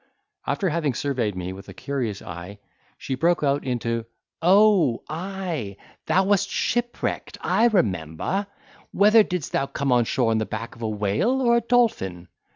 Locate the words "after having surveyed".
0.47-1.35